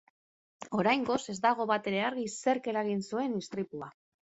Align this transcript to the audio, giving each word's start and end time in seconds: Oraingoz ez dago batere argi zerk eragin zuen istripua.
Oraingoz 0.83 1.19
ez 1.35 1.37
dago 1.45 1.69
batere 1.75 2.03
argi 2.09 2.27
zerk 2.41 2.75
eragin 2.77 3.09
zuen 3.11 3.41
istripua. 3.47 3.97